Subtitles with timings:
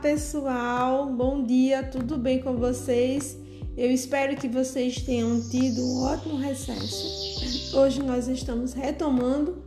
[0.00, 3.36] pessoal, bom dia, tudo bem com vocês?
[3.76, 7.76] Eu espero que vocês tenham tido um ótimo recesso.
[7.76, 9.64] Hoje nós estamos retomando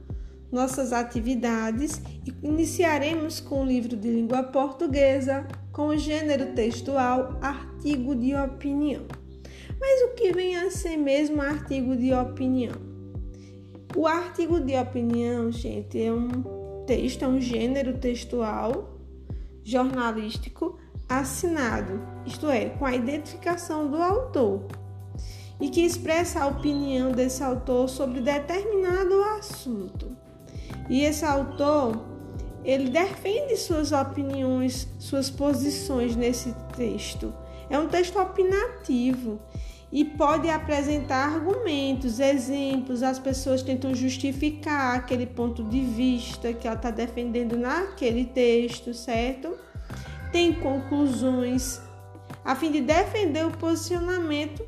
[0.49, 8.15] nossas atividades e iniciaremos com o livro de língua portuguesa com o gênero textual artigo
[8.15, 9.03] de opinião.
[9.79, 12.75] Mas o que vem a ser mesmo artigo de opinião?
[13.97, 19.00] O artigo de opinião, gente, é um texto, é um gênero textual
[19.63, 24.65] jornalístico assinado, isto é, com a identificação do autor,
[25.59, 30.15] e que expressa a opinião desse autor sobre determinado assunto.
[30.89, 32.03] E esse autor,
[32.63, 37.33] ele defende suas opiniões, suas posições nesse texto.
[37.69, 39.39] É um texto opinativo
[39.91, 46.77] e pode apresentar argumentos, exemplos, as pessoas tentam justificar aquele ponto de vista que ela
[46.77, 49.53] está defendendo naquele texto, certo?
[50.31, 51.81] Tem conclusões
[52.45, 54.65] a fim de defender o posicionamento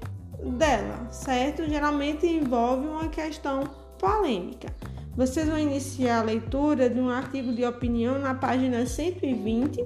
[0.58, 1.64] dela, certo?
[1.69, 3.64] Geralmente envolve uma questão
[3.97, 4.67] polêmica.
[5.16, 9.81] Vocês vão iniciar a leitura de um artigo de opinião na página 120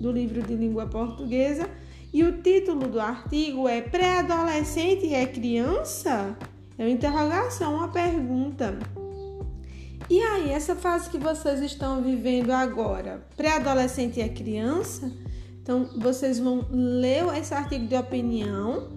[0.00, 1.70] do livro de língua portuguesa
[2.12, 6.36] e o título do artigo é Pré-adolescente é criança?
[6.76, 8.78] É uma interrogação, uma pergunta.
[10.10, 15.10] E aí, essa fase que vocês estão vivendo agora, pré-adolescente é criança?
[15.62, 18.90] Então, vocês vão ler esse artigo de opinião.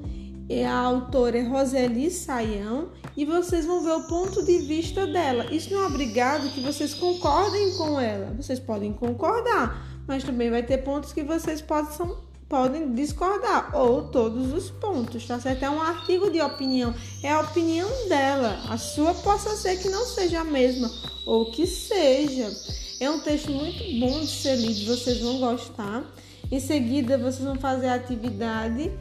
[0.68, 5.46] A autora é Roseli Saião e vocês vão ver o ponto de vista dela.
[5.52, 8.34] Isso não é obrigado que vocês concordem com ela.
[8.36, 14.54] Vocês podem concordar, mas também vai ter pontos que vocês possam podem discordar, ou todos
[14.54, 15.64] os pontos, tá certo?
[15.64, 16.94] É um artigo de opinião,
[17.24, 18.62] é a opinião dela.
[18.70, 20.92] A sua possa ser que não seja a mesma,
[21.26, 22.52] ou que seja.
[23.00, 26.06] É um texto muito bom de ser lido, vocês vão gostar.
[26.52, 28.92] Em seguida, vocês vão fazer a atividade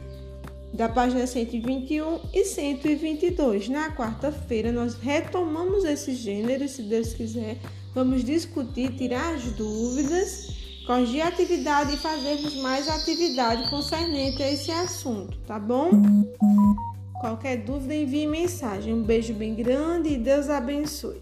[0.73, 3.69] da página 121 e 122.
[3.69, 7.57] Na quarta-feira, nós retomamos esse gênero, se Deus quiser.
[7.93, 14.71] Vamos discutir, tirar as dúvidas corrigir a atividade e fazermos mais atividade concernente a esse
[14.71, 15.89] assunto, tá bom?
[17.19, 18.93] Qualquer dúvida, envie mensagem.
[18.93, 21.21] Um beijo bem grande e Deus abençoe.